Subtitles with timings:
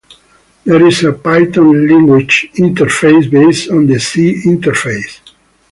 [0.65, 5.19] There is a Python language interface based on the C interface.